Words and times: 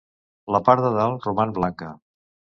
La 0.55 0.61
part 0.69 0.83
de 0.85 0.91
dalt 0.95 1.29
roman 1.29 1.55
blanca. 1.61 1.93